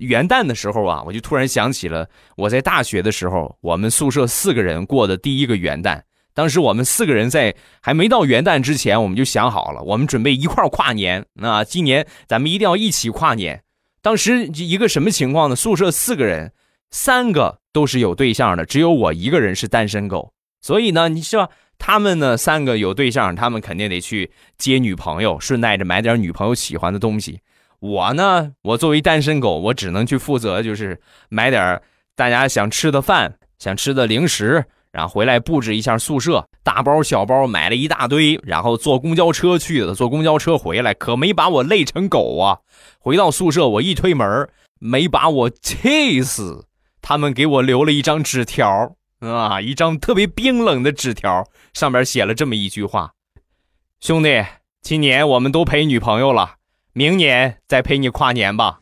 [0.00, 6.02] 元旦的时候啊，我就突然想起了我在大学的时候，我们宿舍四个人过的第一个元旦。
[6.34, 11.24] 当时我们四个人在还没到元旦之前，我们就想好了，我们准备一块跨年。
[11.34, 13.62] 那今年咱们一定要一起跨年。
[14.02, 15.56] 当时一个什么情况呢？
[15.56, 16.52] 宿舍四个人，
[16.90, 20.32] 三个都是有对象的，只有我一个人是单身狗。
[20.60, 21.50] 所以呢，你说？
[21.82, 27.40] 他们呢三个有对象，他们肯定得去接女朋友，顺带着买点女朋友喜欢的东西。
[27.80, 31.00] 我呢，我作为单身狗，我只能去负责，就是
[31.30, 31.80] 买点
[32.14, 42.58] 大家想吃的饭、想吃的零食，然后回来布置一下宿舍，大包小包买了一大堆，然后坐公交车去的，坐公交车回来，可没把我累成狗啊！
[42.98, 44.46] 回到宿舍，我一推门，
[44.78, 46.66] 没把我气死，
[47.00, 53.12] 他们给我留了一张纸条啊，一张特别冰冷的纸条，上面写了这么一句话
[54.00, 54.44] ：“兄弟，
[54.82, 56.56] 今年我们都陪女朋友了。”
[56.92, 58.78] 明年再陪你跨年吧。